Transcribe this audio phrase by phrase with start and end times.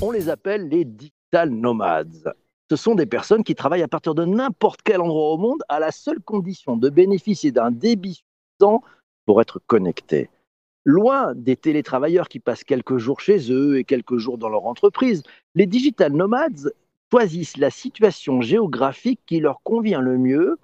[0.00, 2.32] On les appelle les digital nomades.
[2.70, 5.80] Ce sont des personnes qui travaillent à partir de n'importe quel endroit au monde à
[5.80, 8.22] la seule condition de bénéficier d'un débit
[8.60, 8.82] suffisant
[9.26, 10.30] pour être connectés.
[10.84, 15.22] Loin des télétravailleurs qui passent quelques jours chez eux et quelques jours dans leur entreprise,
[15.54, 16.72] les digital nomades
[17.10, 20.58] choisissent la situation géographique qui leur convient le mieux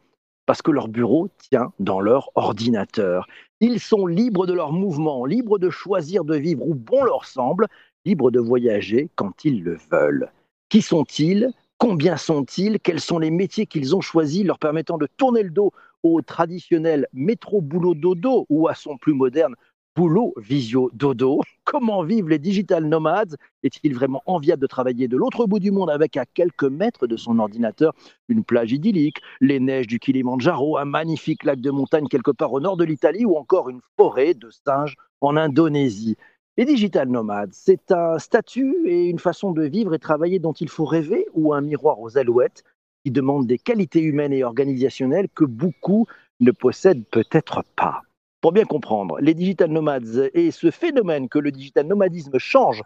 [0.47, 3.27] parce que leur bureau tient dans leur ordinateur.
[3.61, 7.67] Ils sont libres de leurs mouvements, libres de choisir de vivre où bon leur semble,
[8.05, 10.31] libres de voyager quand ils le veulent.
[10.69, 11.51] Qui sont-ils?
[11.79, 12.79] Combien sont-ils?
[12.81, 17.09] Quels sont les métiers qu'ils ont choisis leur permettant de tourner le dos au traditionnel
[17.13, 19.55] métro boulot dodo ou à son plus moderne
[19.95, 21.41] boulot visio dodo.
[21.65, 23.37] Comment vivent les digital nomades?
[23.63, 27.17] Est-il vraiment enviable de travailler de l'autre bout du monde avec à quelques mètres de
[27.17, 27.95] son ordinateur
[28.29, 32.61] une plage idyllique, les neiges du Kilimandjaro, un magnifique lac de montagne quelque part au
[32.61, 36.17] nord de l'Italie ou encore une forêt de singes en Indonésie?
[36.57, 40.69] Les digital nomades, c'est un statut et une façon de vivre et travailler dont il
[40.69, 42.63] faut rêver ou un miroir aux alouettes
[43.05, 46.07] qui demande des qualités humaines et organisationnelles que beaucoup
[46.39, 48.04] ne possèdent peut-être pas.
[48.45, 52.83] Pour bien comprendre, les digital nomades et ce phénomène que le digital nomadisme change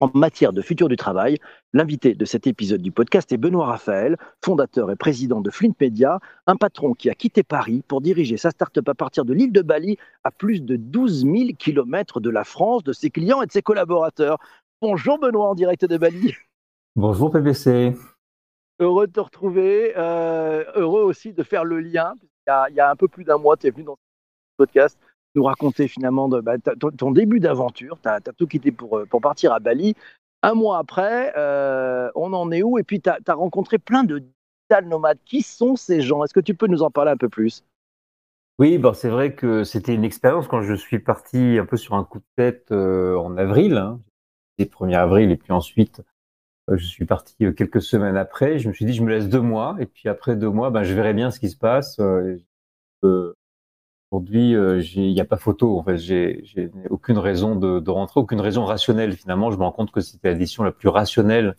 [0.00, 1.36] en matière de futur du travail,
[1.74, 6.20] l'invité de cet épisode du podcast est Benoît Raphaël, fondateur et président de Flint Media,
[6.46, 9.60] un patron qui a quitté Paris pour diriger sa start-up à partir de l'île de
[9.60, 13.52] Bali à plus de 12 000 kilomètres de la France, de ses clients et de
[13.52, 14.38] ses collaborateurs.
[14.80, 16.32] Bonjour Benoît en direct de Bali.
[16.96, 17.94] Bonjour PPC.
[18.80, 22.14] Heureux de te retrouver, euh, heureux aussi de faire le lien.
[22.22, 23.98] Il y a, il y a un peu plus d'un mois, tu es venu dans
[24.58, 24.98] podcast
[25.34, 27.98] nous raconter finalement de, bah, ton, début d'aventure.
[28.02, 29.94] Tu as, tout quitté pour, euh, pour partir à Bali.
[30.42, 32.78] Un mois après, euh, on en est où?
[32.78, 35.18] Et puis, tu as, rencontré plein de digital nomades.
[35.24, 36.24] Qui sont ces gens?
[36.24, 37.64] Est-ce que tu peux nous en parler un peu plus?
[38.58, 41.94] Oui, bon, c'est vrai que c'était une expérience quand je suis parti un peu sur
[41.94, 44.00] un coup de tête euh, en avril, hein,
[44.58, 46.02] le 1er avril, et puis ensuite
[46.70, 48.58] je suis parti quelques semaines après.
[48.58, 50.82] Je me suis dit, je me laisse deux mois, et puis après deux mois, ben,
[50.82, 51.98] je verrai bien ce qui se passe.
[54.10, 55.78] Aujourd'hui, euh, il n'y a pas photo.
[55.78, 59.12] En fait, j'ai aucune raison de, rentrer, aucune raison rationnelle.
[59.12, 61.56] Finalement, je me rends compte que c'était la décision la plus rationnelle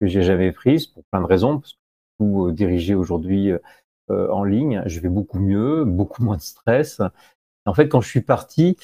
[0.00, 1.58] que j'ai jamais prise pour plein de raisons.
[1.58, 1.78] Parce que
[2.18, 3.50] tout euh, dirigé aujourd'hui
[4.10, 7.00] euh, en ligne, je vais beaucoup mieux, beaucoup moins de stress.
[7.66, 8.76] En fait, quand je suis parti,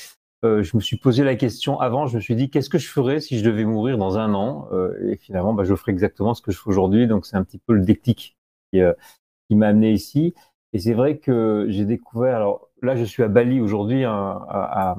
[0.45, 2.07] euh, je me suis posé la question avant.
[2.07, 4.69] Je me suis dit, qu'est-ce que je ferais si je devais mourir dans un an?
[4.73, 7.07] Euh, Et finalement, bah, je ferais exactement ce que je fais aujourd'hui.
[7.07, 8.37] Donc, c'est un petit peu le déclic
[8.75, 8.93] euh,
[9.49, 10.35] qui m'a amené ici.
[10.73, 12.37] Et c'est vrai que j'ai découvert.
[12.37, 14.97] Alors là, je suis à Bali aujourd'hui, hein, à,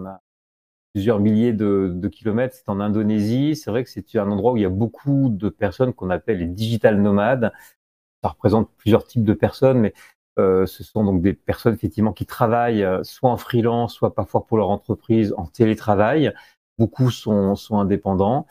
[0.94, 2.56] plusieurs milliers de, kilomètres.
[2.56, 3.56] C'est en Indonésie.
[3.56, 6.40] C'est vrai que c'est un endroit où il y a beaucoup de personnes qu'on appelle
[6.40, 7.52] les digital nomades.
[8.24, 9.94] Ça représente plusieurs types de personnes, mais
[10.40, 14.46] euh, ce sont donc des personnes effectivement qui travaillent euh, soit en freelance, soit parfois
[14.46, 16.34] pour leur entreprise en télétravail.
[16.78, 18.46] Beaucoup sont, sont indépendants.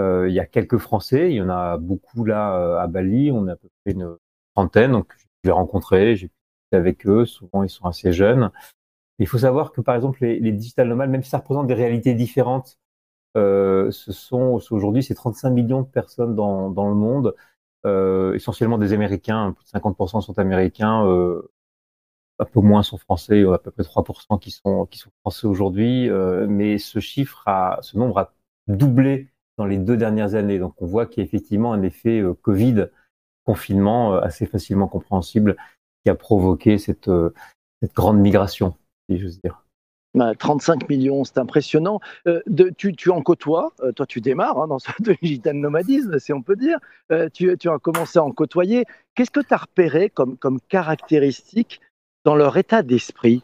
[0.00, 3.30] Euh, il y a quelques Français, il y en a beaucoup là à Bali.
[3.32, 4.16] On a à peu près une
[4.54, 6.30] trentaine, donc je les ai rencontrés, j'ai
[6.74, 7.24] avec eux.
[7.26, 8.50] Souvent, ils sont assez jeunes.
[9.18, 11.74] Il faut savoir que par exemple les, les digital nomades, même si ça représente des
[11.74, 12.78] réalités différentes,
[13.36, 17.34] euh, ce sont aujourd'hui c'est 35 millions de personnes dans, le monde,
[17.86, 21.50] euh, essentiellement des Américains, plus de 50% sont Américains, euh,
[22.38, 26.10] un peu moins sont français, à peu près 3% qui sont qui sont français aujourd'hui,
[26.48, 28.34] mais ce chiffre a, ce nombre a
[28.68, 30.58] doublé dans les deux dernières années.
[30.58, 32.88] Donc on voit qu'il y a effectivement un effet Covid,
[33.44, 35.56] confinement assez facilement compréhensible
[36.04, 37.32] qui a provoqué cette euh,
[37.82, 38.74] cette grande migration,
[39.10, 39.64] si j'ose dire.
[40.14, 42.00] Bah, 35 millions, c'est impressionnant.
[42.26, 44.90] Euh, de- tu, tu en côtoies, euh, toi tu démarres hein, dans ce
[45.22, 46.78] digital nomadisme, si on peut dire.
[47.10, 48.84] Euh, tu, tu as commencé à en côtoyer.
[49.14, 51.80] Qu'est-ce que tu as repéré comme, comme caractéristique
[52.24, 53.42] dans leur état d'esprit?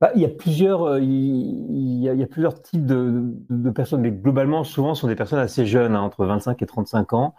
[0.00, 3.22] Bah, il y a plusieurs, il, il y a, il y a plusieurs types de,
[3.50, 6.60] de, de personnes, mais globalement, souvent, ce sont des personnes assez jeunes, hein, entre 25
[6.60, 7.34] et 35 ans,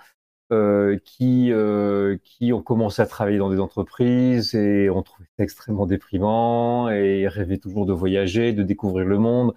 [0.53, 5.44] euh, qui, euh, qui ont commencé à travailler dans des entreprises et ont trouvé ça
[5.44, 9.54] extrêmement déprimant et rêvaient toujours de voyager, de découvrir le monde,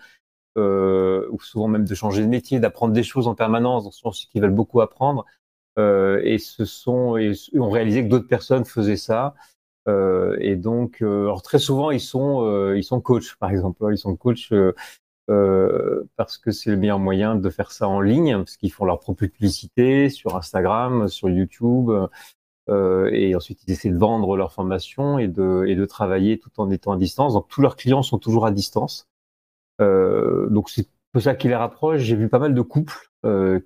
[0.58, 3.84] euh, ou souvent même de changer de métier, d'apprendre des choses en permanence.
[3.84, 5.24] Donc, ce sont ceux qui veulent beaucoup apprendre.
[5.78, 9.34] Euh, et ce sont, et ont réalisé que d'autres personnes faisaient ça.
[9.88, 13.86] Euh, et donc, euh, alors très souvent, ils sont, ils sont coachs, par exemple.
[13.92, 14.52] Ils sont coachs
[15.30, 18.84] euh, parce que c'est le meilleur moyen de faire ça en ligne, parce qu'ils font
[18.84, 21.90] leur propre publicité sur Instagram, sur YouTube,
[22.68, 26.92] euh, et ensuite ils essaient de vendre leur formation et de, travailler tout en étant
[26.92, 27.34] à distance.
[27.34, 29.08] Donc tous leurs clients sont toujours à distance.
[29.80, 32.00] Euh, donc c'est peu ça qui les rapproche.
[32.00, 33.10] J'ai vu pas mal de couples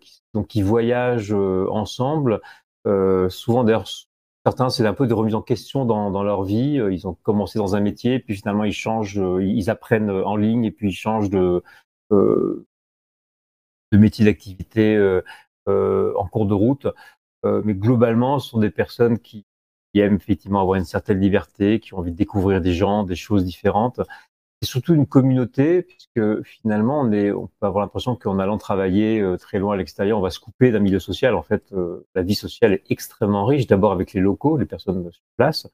[0.00, 2.40] qui, donc qui voyagent ensemble,
[3.28, 3.86] souvent d'ailleurs
[4.44, 6.80] certains, c'est un peu de remise en question dans, dans, leur vie.
[6.90, 10.70] Ils ont commencé dans un métier, puis finalement ils changent, ils apprennent en ligne et
[10.70, 11.62] puis ils changent de,
[12.12, 12.66] euh,
[13.92, 16.86] métier d'activité euh, en cours de route.
[17.44, 19.46] mais globalement, ce sont des personnes qui,
[19.92, 23.16] qui aiment effectivement avoir une certaine liberté, qui ont envie de découvrir des gens, des
[23.16, 24.00] choses différentes
[24.64, 29.58] c'est surtout une communauté, puisque finalement, on peut avoir l'impression qu'en allant travailler euh, très
[29.58, 31.34] loin à l'extérieur, on va se couper d'un milieu social.
[31.34, 35.10] En fait, euh, la vie sociale est extrêmement riche, d'abord avec les locaux, les personnes
[35.12, 35.68] sur place,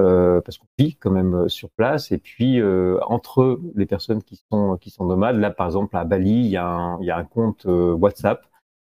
[0.00, 2.62] euh, parce qu'on vit quand même sur place, et puis
[3.02, 5.36] entre les personnes qui sont, qui sont nomades.
[5.36, 8.46] Là, par exemple, à Bali, il y a un, il y a un compte WhatsApp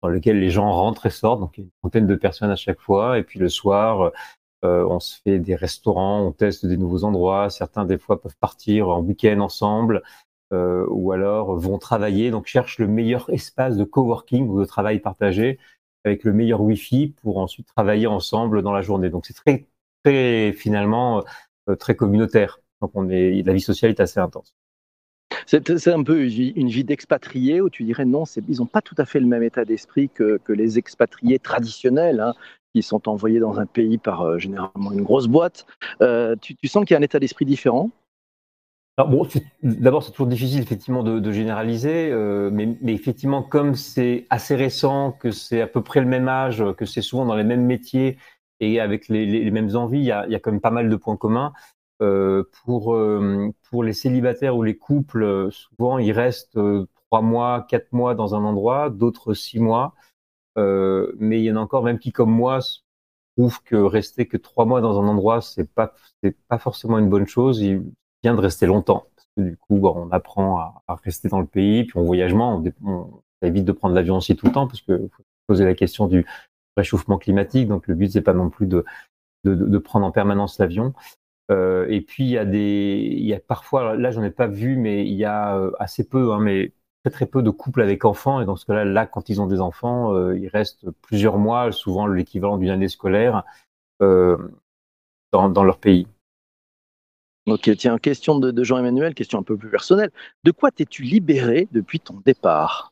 [0.01, 2.51] dans lequel les gens rentrent et sortent, donc il y a une trentaine de personnes
[2.51, 4.11] à chaque fois, et puis le soir,
[4.65, 7.49] euh, on se fait des restaurants, on teste des nouveaux endroits.
[7.49, 10.01] Certains, des fois, peuvent partir en week-end ensemble
[10.53, 12.31] euh, ou alors vont travailler.
[12.31, 15.59] Donc, cherchent le meilleur espace de coworking ou de travail partagé
[16.05, 19.09] avec le meilleur Wi-Fi pour ensuite travailler ensemble dans la journée.
[19.09, 19.67] Donc, c'est très,
[20.03, 21.23] très finalement
[21.69, 22.59] euh, très communautaire.
[22.81, 24.55] Donc, on est, la vie sociale est assez intense.
[25.45, 29.05] C'est un peu une vie d'expatrié où tu dirais non, ils n'ont pas tout à
[29.05, 32.19] fait le même état d'esprit que, les expatriés traditionnels.
[32.19, 32.33] Hein
[32.73, 35.65] qui sont envoyés dans un pays par euh, généralement une grosse boîte.
[36.01, 37.89] Euh, tu, sens qu'il y a un état d'esprit différent?
[38.97, 45.29] D'abord, c'est toujours difficile effectivement de, généraliser, euh, mais, effectivement, comme c'est assez récent, que
[45.29, 48.17] c'est à peu près le même âge, que c'est souvent dans les mêmes métiers
[48.59, 51.53] et avec les, mêmes envies, il y, a, quand même pas mal de points communs.
[51.99, 56.57] pour les célibataires ou les couples, souvent ils restent
[57.11, 59.93] trois mois, quatre mois dans un endroit, d'autres six mois.
[60.57, 62.59] Euh, mais il y en a encore même qui, comme moi,
[63.37, 65.93] trouvent que rester que trois mois dans un endroit, c'est pas
[66.23, 67.61] c'est pas forcément une bonne chose.
[67.61, 67.83] Il
[68.23, 71.85] vient de rester longtemps parce que du coup, on apprend à, rester dans le pays,
[71.85, 72.63] puis on voyage on,
[73.43, 76.25] évite de prendre l'avion aussi tout le temps parce que faut poser la question du
[76.75, 77.67] réchauffement climatique.
[77.67, 78.83] Donc le but c'est pas non plus de
[79.45, 80.93] de, de prendre en permanence l'avion.
[81.49, 84.47] Euh, et puis il y a des, il y a parfois, là j'en ai pas
[84.47, 86.73] vu, mais il y a euh, assez peu, hein, mais
[87.11, 89.61] très peu de couples avec enfants et dans ce cas-là, là, quand ils ont des
[89.61, 93.43] enfants, euh, ils restent plusieurs mois, souvent l'équivalent d'une année scolaire,
[94.01, 94.37] euh,
[95.31, 96.07] dans, leur pays.
[97.45, 100.11] Ok, tiens, question de Jean-Emmanuel, question un peu plus personnelle.
[100.43, 102.91] De quoi t'es-tu libéré depuis ton départ?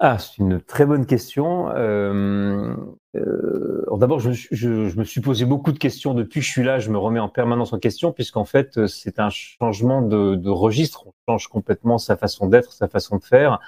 [0.00, 1.70] Ah, c'est une très bonne question.
[1.70, 2.74] Euh,
[3.16, 6.78] euh, D'abord, je, me suis posé beaucoup de questions depuis que je suis là.
[6.78, 11.06] Je me remets en permanence en question, puisqu'en fait, c'est un changement de, registre.
[11.06, 13.60] On change complètement sa façon d'être, sa façon de faire.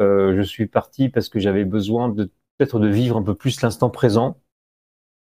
[0.00, 2.24] Euh, je suis parti parce que j'avais besoin de
[2.56, 4.38] peut-être de vivre un peu plus l'instant présent,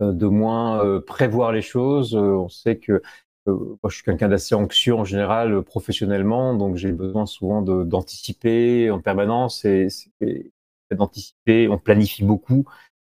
[0.01, 2.15] euh, de moins euh, prévoir les choses.
[2.17, 3.03] Euh, on sait que euh,
[3.47, 8.91] moi, je suis quelqu'un d'assez anxieux en général, euh, professionnellement, donc j'ai besoin souvent d'anticiper
[8.91, 9.89] en permanence et,
[10.91, 11.69] d'anticiper.
[11.69, 12.65] On planifie beaucoup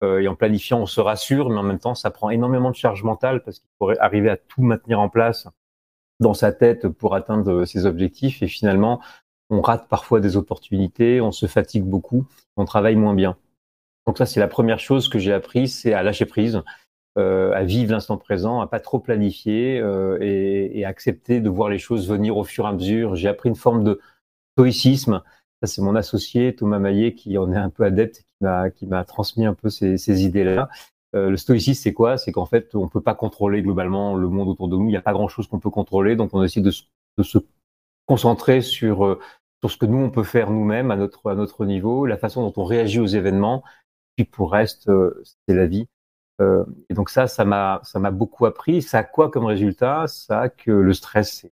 [0.03, 2.75] euh, et en planifiant, on se rassure, mais en même temps, ça prend énormément de
[2.75, 5.47] charge mentale parce qu'il faudrait arriver à tout maintenir en place
[6.19, 9.01] dans sa tête pour atteindre ses objectifs et finalement,
[9.49, 12.25] on rate parfois des opportunités, on se fatigue beaucoup,
[12.57, 13.37] on travaille moins bien.
[14.07, 16.63] Donc ça, c'est la première chose que j'ai appris, c'est à lâcher prise.
[17.17, 21.69] Euh, à vivre l'instant présent, à pas trop planifier euh, et, et, accepter de voir
[21.69, 23.15] les choses venir au fur et à mesure.
[23.15, 24.01] J'ai appris une forme de
[24.57, 25.21] stoïcisme.
[25.61, 29.05] Ça, c'est mon associé Thomas Maillet qui en est un peu adepte, m'a qui m'a
[29.05, 30.67] transmis un peu ces, ces idées-là.
[31.15, 32.17] Euh, le stoïcisme, c'est quoi?
[32.17, 34.85] C'est qu'en fait, on peut pas contrôler globalement le monde autour de nous.
[34.85, 36.71] Il n'y a pas grand-chose qu'on peut contrôler, donc on essaie de,
[37.17, 37.37] de se
[38.05, 39.19] concentrer sur euh,
[39.61, 42.41] sur ce que nous on peut faire nous-mêmes à notre à notre niveau, la façon
[42.41, 43.63] dont on réagit aux événements.
[44.17, 45.87] Puis pour reste, euh, c'est la vie.
[46.41, 48.81] Euh, et donc ça, ça m'a, ça m'a beaucoup appris.
[48.81, 50.07] Ça a quoi comme résultat?
[50.07, 51.53] Ça a que le stress est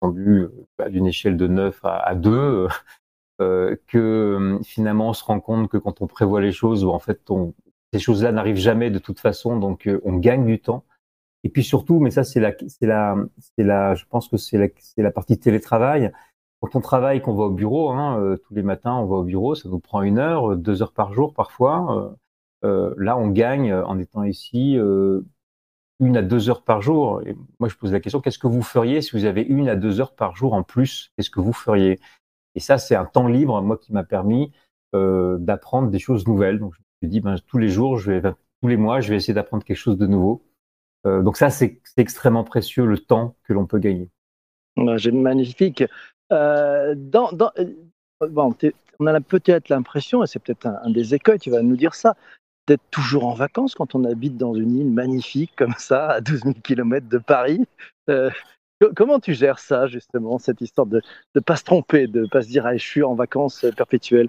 [0.00, 0.46] tendu
[0.78, 2.68] bah, d'une échelle de 9 à, à 2,
[3.40, 7.30] euh, que finalement on se rend compte que quand on prévoit les choses, en fait,
[7.30, 7.54] on,
[7.92, 10.84] ces choses-là n'arrivent jamais de toute façon, donc euh, on gagne du temps.
[11.44, 13.16] Et puis surtout, mais ça c'est la, c'est la,
[13.56, 16.12] c'est la, je pense que c'est la, c'est la partie télétravail.
[16.60, 19.24] Quand on travaille, qu'on va au bureau, hein, euh, tous les matins on va au
[19.24, 22.14] bureau, ça nous prend une heure, deux heures par jour parfois.
[22.64, 25.22] Euh, là, on gagne en étant ici euh,
[26.00, 27.22] une à deux heures par jour.
[27.26, 29.76] Et moi, je pose la question qu'est-ce que vous feriez si vous avez une à
[29.76, 31.12] deux heures par jour en plus?
[31.16, 32.00] Qu'est-ce que vous feriez?
[32.54, 34.52] Et ça, c'est un temps libre, moi, qui m'a permis
[34.94, 36.58] euh, d'apprendre des choses nouvelles.
[36.58, 39.16] Donc, je me dit, ben, tous les jours, je vais, tous les mois, je vais
[39.16, 40.42] essayer d'apprendre quelque chose de nouveau.
[41.06, 44.08] Euh, donc ça, c'est extrêmement précieux le temps que l'on peut gagner.
[44.96, 45.84] J'ai magnifique.
[46.32, 46.94] Euh,
[49.02, 51.94] on a peut-être l'impression, et c'est peut-être un, un, des écueils, tu vas nous dire
[51.94, 52.16] ça,
[52.66, 56.42] d'être toujours en vacances quand on habite dans une île magnifique comme ça, à 12
[56.42, 57.64] 000 km de Paris.
[58.08, 58.30] Euh,
[58.96, 61.02] comment tu gères ça, justement, cette histoire de
[61.34, 64.28] ne pas se tromper, de ne pas se dire ah, je suis en vacances perpétuelles?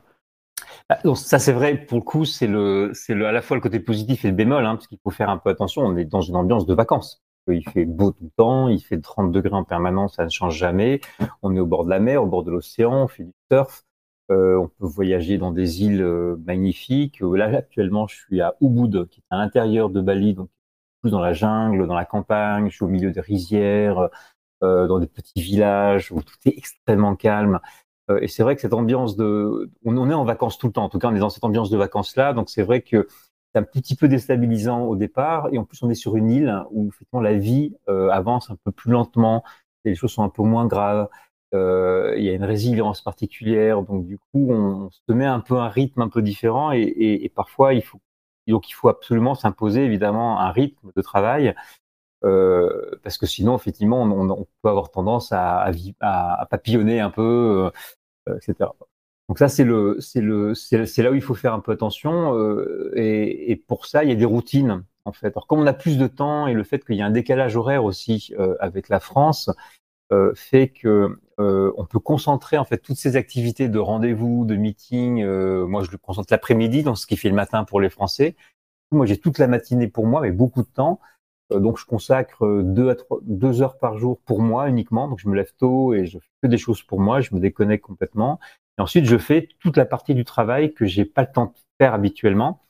[0.89, 3.57] Bah, donc ça c'est vrai pour le coup c'est le c'est le à la fois
[3.57, 5.97] le côté positif et le bémol hein, parce qu'il faut faire un peu attention on
[5.97, 7.21] est dans une ambiance de vacances.
[7.47, 10.55] Il fait beau tout le temps il fait 30 degrés en permanence ça ne change
[10.55, 11.01] jamais.
[11.41, 13.83] On est au bord de la mer au bord de l'océan on fait du surf
[14.31, 19.07] euh, on peut voyager dans des îles euh, magnifiques là actuellement je suis à Ubud
[19.09, 20.50] qui est à l'intérieur de Bali donc
[21.01, 24.09] plus dans la jungle dans la campagne je suis au milieu des rizières
[24.63, 27.59] euh, dans des petits villages où tout est extrêmement calme
[28.11, 30.83] euh, et c'est vrai que cette ambiance de, on, est en vacances tout le temps.
[30.83, 32.33] En tout cas, on est dans cette ambiance de vacances là.
[32.33, 33.07] Donc c'est vrai que
[33.53, 35.50] c'est un petit peu déstabilisant au départ.
[35.51, 38.57] Et en plus, on est sur une île où effectivement la vie euh, avance un
[38.63, 39.43] peu plus lentement.
[39.85, 41.07] les choses sont un peu moins graves.
[41.53, 43.81] Euh, il y a une résilience particulière.
[43.84, 46.72] Donc du coup, on, se met un peu un rythme un peu différent.
[46.72, 48.00] Et, parfois, il faut
[48.48, 51.55] donc il faut absolument s'imposer évidemment un rythme de travail.
[52.24, 55.72] Euh, parce que sinon, effectivement, on, peut avoir tendance à,
[56.50, 57.72] papillonner un peu,
[58.29, 58.70] euh, etc.
[59.29, 62.36] Donc ça, c'est le, c'est le, c'est là où il faut faire un peu attention.
[62.96, 65.27] Et, pour ça, il y a des routines en fait.
[65.36, 67.55] Alors comme on a plus de temps et le fait qu'il y a un décalage
[67.55, 69.50] horaire aussi avec la France
[70.35, 75.25] fait que on peut concentrer en fait toutes ces activités de rendez-vous, de meeting.
[75.65, 78.35] moi, je le concentre l'après-midi, dans ce qui fait le matin pour les Français.
[78.91, 80.99] Moi, j'ai toute la matinée pour moi, mais beaucoup de temps.
[81.49, 85.07] donc, je consacre deux à deux heures par jour pour moi uniquement.
[85.07, 87.21] Donc, je me lève tôt et je fais que des choses pour moi.
[87.21, 88.39] Je me déconnecte complètement.
[88.77, 91.53] Et ensuite, je fais toute la partie du travail que j'ai pas le temps de
[91.79, 92.61] faire habituellement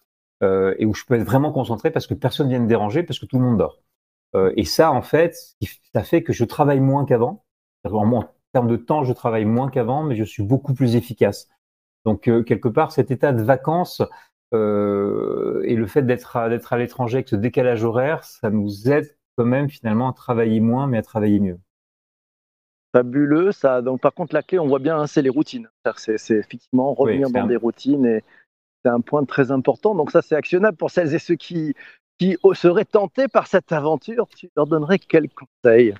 [0.43, 3.19] euh, et où je peux être vraiment concentré parce que personne vient me déranger parce
[3.19, 3.79] que tout le monde dort.
[4.35, 5.35] Euh, et ça, en fait,
[5.93, 7.43] ça fait que je travaille moins qu'avant.
[7.83, 8.23] En
[8.53, 11.49] termes de temps, je travaille moins qu'avant, mais je suis beaucoup plus efficace.
[12.05, 14.01] Donc, euh, quelque part, cet état de vacances
[14.53, 18.89] euh, et le fait d'être à, d'être à l'étranger avec ce décalage horaire, ça nous
[18.89, 21.59] aide quand même finalement à travailler moins, mais à travailler mieux.
[22.93, 23.51] Fabuleux.
[23.51, 25.69] Ça, donc, par contre, la clé, on voit bien, hein, c'est les routines.
[25.95, 28.23] C'est, effectivement revenir Oui, c'est dans un- des routines et
[28.83, 29.95] c'est un point très important.
[29.95, 31.73] Donc, ça, c'est actionnable pour celles et ceux qui,
[32.21, 34.27] qui seraient tentés par cette aventure.
[34.27, 35.95] Tu leur donnerais quel conseil?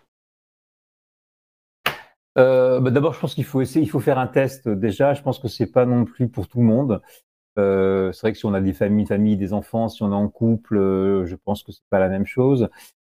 [2.38, 5.16] Euh, bah, D'abord, je pense qu'il faut essayer, il faut faire un test déjà.
[5.16, 7.02] Je pense que c'est pas non plus pour tout le monde.
[7.58, 10.30] Euh, c'est vrai que si on a des familles, des enfants, si on est en
[10.30, 12.70] couple, euh, je pense que c'est pas la même chose.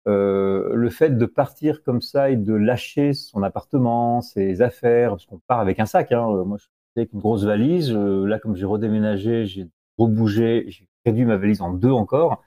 [0.10, 5.26] Euh, le fait de partir comme ça et de lâcher son appartement, ses affaires, parce
[5.26, 6.12] qu'on part avec un sac.
[6.12, 6.30] Hein.
[6.30, 7.94] Euh, Moi, je suis avec une grosse valise.
[7.94, 12.44] Euh, là, comme j'ai redéménagé, j'ai rebougé, j'ai réduit ma valise en deux encore.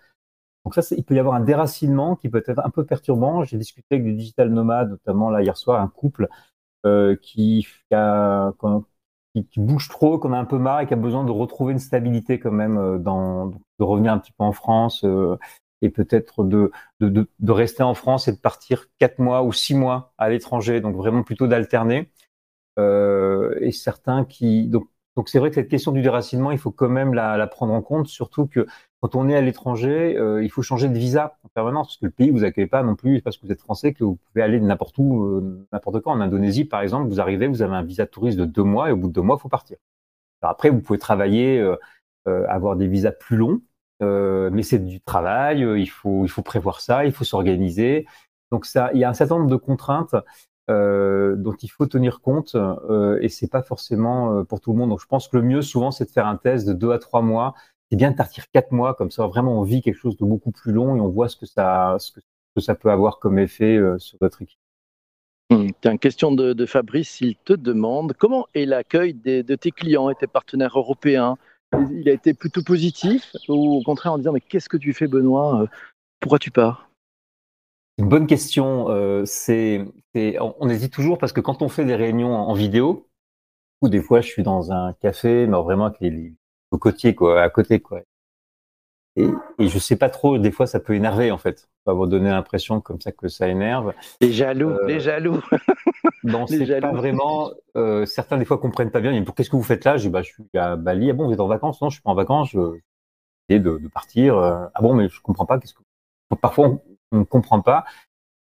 [0.64, 3.45] Donc ça, il peut y avoir un déracinement qui peut être un peu perturbant.
[3.45, 6.29] J'ai discuté avec des digital nomades, notamment là hier soir, un couple
[6.87, 7.67] euh, qui,
[9.57, 12.38] bouge trop, qu'on a un peu marre et qui a besoin de retrouver une stabilité
[12.38, 15.37] quand même, euh, de revenir un petit peu en France euh,
[15.83, 16.71] et peut-être de,
[17.49, 20.81] rester en France et de partir quatre mois ou six mois à l'étranger.
[20.81, 22.11] Donc vraiment plutôt d'alterner.
[22.79, 24.71] Et certains qui
[25.17, 27.73] donc c'est vrai que cette question du déracinement, il faut quand même la, la prendre
[27.73, 28.67] en compte, surtout que
[29.00, 32.07] quand on est à l'étranger, euh, il faut changer de visa en permanence, parce que
[32.07, 34.43] le pays vous accueille pas non plus parce que vous êtes français que vous pouvez
[34.43, 36.12] aller n'importe où, euh, n'importe quand.
[36.12, 38.93] En Indonésie, par exemple, vous arrivez, vous avez un visa touriste de deux mois et
[38.93, 39.79] au bout de deux mois, il faut partir.
[40.43, 41.76] Alors après, vous pouvez travailler, euh,
[42.29, 43.62] euh, avoir des visas plus longs,
[44.02, 48.07] euh, mais c'est du travail, euh, il faut il faut prévoir ça, il faut s'organiser.
[48.52, 50.14] Donc ça, il y a un certain nombre de contraintes
[50.71, 54.79] euh, dont il faut tenir compte euh, et c'est pas forcément euh, pour tout le
[54.79, 54.91] monde.
[54.91, 56.99] Donc je pense que le mieux souvent c'est de faire un test de deux à
[56.99, 57.55] trois mois.
[57.91, 60.53] C'est bien de partir quatre mois comme ça vraiment on vit quelque chose de beaucoup
[60.53, 62.21] plus long et on voit ce que ça ce que,
[62.59, 64.59] ça peut avoir comme effet euh, sur votre équipe.
[65.50, 70.11] Hum, Tiens, question de, de Fabrice, il te demande comment est l'accueil de tes clients
[70.11, 71.37] et tes partenaires européens?
[71.93, 75.07] Il a été plutôt positif ou au contraire en disant mais qu'est-ce que tu fais
[75.07, 75.62] Benoît?
[75.62, 75.67] Euh,
[76.21, 76.89] Pourquoi tu pars?
[78.00, 78.88] Une bonne question.
[78.90, 82.49] Euh, c'est, c'est- on, on hésite toujours parce que quand on fait des réunions en,
[82.49, 83.09] en vidéo,
[83.83, 86.35] ou des fois je suis dans un café, mais vraiment avec les, les
[86.71, 88.02] cocotiers quoi, à côté quoi.
[89.16, 89.26] Et,
[89.59, 90.38] et je sais pas trop.
[90.38, 91.59] Des fois, ça peut énerver en fait.
[91.61, 93.92] Ça va vous donner l'impression comme ça que ça énerve.
[94.21, 95.40] Les jaloux, Euh, les jaloux.
[96.23, 96.83] Non, c'est jaloux.
[96.83, 97.50] pas vraiment.
[97.76, 99.12] Euh, certains des fois comprennent pas bien.
[99.12, 99.97] Ils disent qu'est-ce que vous faites là?
[99.97, 101.11] Je dis bah je suis à Bali.
[101.11, 101.80] Ah bon, vous êtes en vacances?
[101.83, 102.50] Non, je suis pas en vacances.
[102.50, 102.59] Je
[103.50, 104.37] de, de partir.
[104.38, 105.59] Euh, Ah bon, mais je comprends pas.
[105.59, 105.83] Qu'est-ce que
[106.40, 107.85] Parfois on, on comprend pas.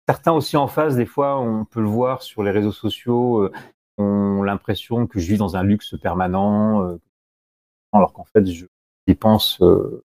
[0.07, 3.51] Certains aussi en face, des fois, on peut le voir sur les réseaux sociaux, euh,
[3.99, 6.97] ont l'impression que je vis dans un luxe permanent, euh,
[7.91, 8.65] alors qu'en fait, je
[9.07, 10.03] dépense euh,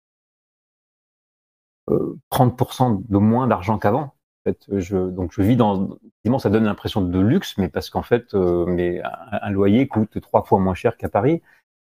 [1.89, 4.13] euh, 30% de moins d'argent qu'avant.
[4.45, 5.97] En fait, donc je vis dans,
[6.37, 10.59] ça donne l'impression de luxe, mais parce qu'en fait, mais un, loyer coûte trois fois
[10.59, 11.41] moins cher qu'à Paris.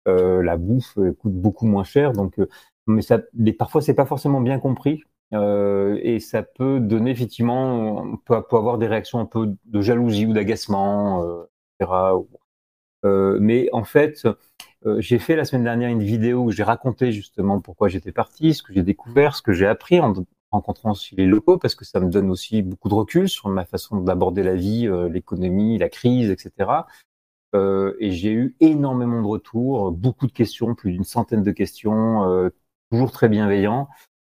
[0.05, 2.47] La bouffe coûte beaucoup moins cher, donc, euh,
[2.85, 5.03] mais ça, mais parfois c'est pas forcément bien compris.
[5.33, 10.25] Euh, et ça peut donner effectivement, on peut, avoir des réactions un peu de jalousie
[10.25, 11.43] ou d'agacement, euh,
[11.79, 11.91] etc.
[13.05, 14.27] Euh, mais en fait,
[14.97, 18.63] j'ai fait la semaine dernière une vidéo où j'ai raconté justement pourquoi j'étais parti, ce
[18.63, 20.13] que j'ai découvert, ce que j'ai appris en
[20.51, 23.65] rencontrant aussi les locaux, parce que ça me donne aussi beaucoup de recul sur ma
[23.65, 26.69] façon d'aborder la vie, l'économie, la crise, etc.
[27.53, 32.51] Et j'ai eu énormément de retours, beaucoup de questions, plus d'une centaine de questions,
[32.91, 33.87] toujours très bienveillants.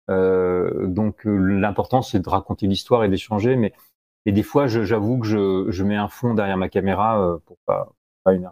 [0.10, 3.74] Euh, donc l'important c'est de raconter l'histoire et d'échanger, mais
[4.26, 7.90] et des fois j'avoue que je, je, mets un fond derrière ma caméra pour pas,
[8.24, 8.50] pas une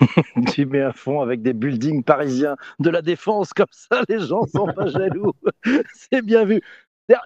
[0.52, 4.46] tu mets un fond avec des buildings parisiens de la défense, comme ça les gens
[4.46, 5.32] sont pas jaloux.
[5.94, 6.60] C'est bien vu.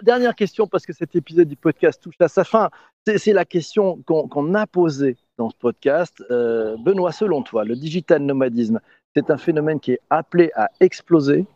[0.03, 2.71] Dernière question, parce que cet épisode du podcast touche à sa fin.
[3.05, 6.23] C'est la question qu'on a posée dans ce podcast.
[6.31, 8.81] Euh, Benoît, selon toi, le digital nomadisme,
[9.17, 11.47] c'est un phénomène qui est appelé à exploser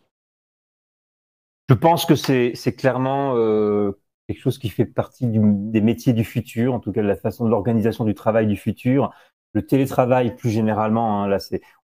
[1.68, 3.92] Je pense que c'est clairement euh,
[4.28, 7.44] quelque chose qui fait partie des métiers du futur, en tout cas de la façon
[7.44, 9.12] de l'organisation du travail du futur.
[9.52, 11.38] Le télétravail, plus généralement, hein, là,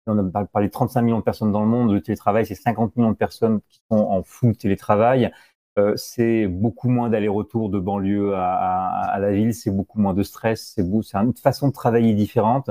[0.05, 1.93] on a parlé de 35 millions de personnes dans le monde.
[1.93, 5.31] Le télétravail, c'est 50 millions de personnes qui sont en full télétravail.
[5.79, 10.73] Euh, c'est beaucoup moins d'aller-retour de banlieue à, la ville, c'est beaucoup moins de stress,
[10.75, 12.69] c'est une façon de travailler différente.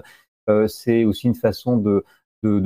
[0.51, 2.05] Euh, c'est aussi une façon de,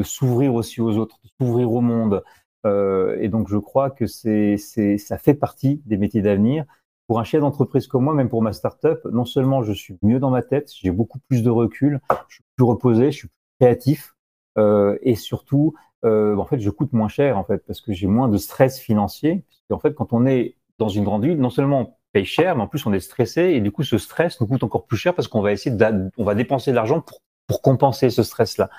[0.03, 2.23] s'ouvrir aussi aux autres, de s'ouvrir au monde.
[2.67, 6.65] Euh, et donc je crois que c'est, ça fait partie des métiers d'avenir.
[7.07, 10.19] Pour un chef d'entreprise comme moi, même pour ma startup, non seulement je suis mieux
[10.19, 13.35] dans ma tête, j'ai beaucoup plus de recul, je suis plus reposé, je suis plus
[13.61, 14.15] créatif,
[14.57, 18.39] et surtout, en fait, je coûte moins cher en fait parce que j'ai moins de
[18.39, 22.25] stress financier en fait, quand on est dans une grande ville, non seulement on paye
[22.25, 24.87] cher, mais en plus on est stressé et du coup ce stress nous coûte encore
[24.87, 25.77] plus cher parce qu'on va essayer
[26.17, 28.71] on va dépenser de l'argent pour, pour compenser ce stress-là.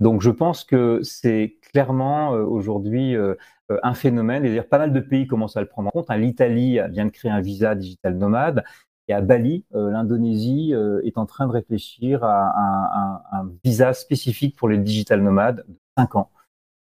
[0.00, 3.34] Donc je pense que c'est clairement euh, aujourd'hui euh,
[3.70, 6.10] euh, un phénomène, et d'ailleurs pas mal de pays commencent à le prendre en compte.
[6.10, 8.64] Hein, L'Italie vient de créer un visa digital nomade,
[9.08, 10.74] et à Bali, l'Indonésie
[11.04, 16.16] est en train de réfléchir à un, visa spécifique pour les digital nomades de 5
[16.16, 16.30] ans.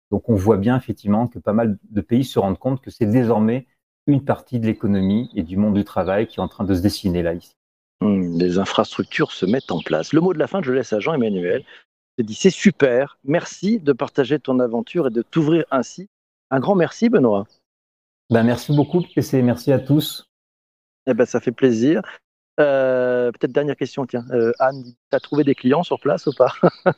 [0.10, 3.05] Donc on voit bien effectivement que pas mal de pays se rendent compte que c'est
[3.05, 3.67] désormais
[4.07, 6.81] une partie de l'économie et du monde du travail qui est en train de se
[6.81, 7.53] dessiner là ici.
[8.01, 10.12] Mmh, les infrastructures se mettent en place.
[10.12, 11.63] Le mot de la fin, je laisse à Jean-Emmanuel.
[12.17, 16.07] Je dis c'est super, merci de partager ton aventure et de t'ouvrir ainsi.
[16.50, 17.46] Un grand merci Benoît.
[18.29, 20.27] Ben, merci beaucoup PC, merci à tous.
[21.07, 22.01] Eh ben, ça fait plaisir.
[22.59, 24.25] Euh, peut-être dernière question, tiens.
[24.31, 26.53] Euh, Anne, tu as trouvé des clients sur place ou pas?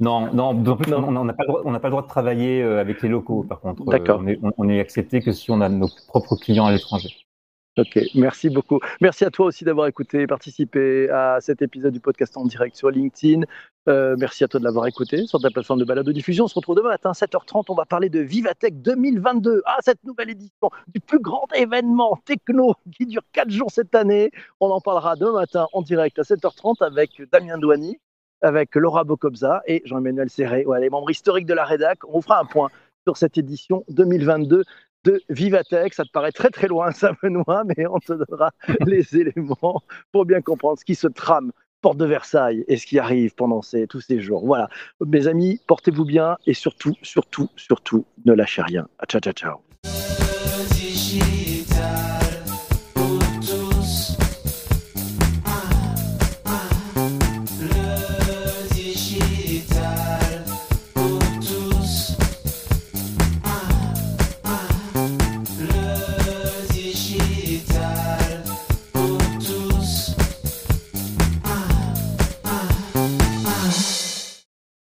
[0.00, 3.60] Non, non, on n'a pas, pas, le droit de travailler euh, avec les locaux, par
[3.60, 3.84] contre.
[3.84, 4.20] D'accord.
[4.58, 7.10] on, est, accepté que si on a nos propres clients à l'étranger.
[7.78, 8.80] Ok, merci beaucoup.
[9.00, 12.76] Merci à toi aussi d'avoir écouté et participé à cet épisode du podcast en direct
[12.76, 13.46] sur LinkedIn.
[13.88, 16.44] Euh, merci à toi de l'avoir écouté sur ta plateforme de balade de diffusion.
[16.44, 17.64] On se retrouve demain matin, 7h30.
[17.70, 19.62] On va parler de Vivatech 2022.
[19.64, 24.30] Ah, cette nouvelle édition du plus grand événement techno qui dure 4 jours cette année.
[24.60, 27.96] On en parlera demain matin en direct à 7h30 avec Damien Douani,
[28.42, 32.00] avec Laura Bocobza et Jean-Emmanuel Serré, les membres historiques de la rédac.
[32.06, 32.68] On fera un point
[33.06, 34.62] sur cette édition 2022
[35.04, 35.94] de Vivatech.
[35.94, 38.50] Ça te paraît très très loin, ça, Benoît, mais on te donnera
[38.86, 42.98] les éléments pour bien comprendre ce qui se trame porte de Versailles et ce qui
[42.98, 44.46] arrive pendant tous ces jours.
[44.46, 44.68] Voilà,
[45.04, 48.86] mes amis, portez-vous bien et surtout, surtout, surtout, ne lâchez rien.
[49.08, 49.71] Ciao, ciao, ciao.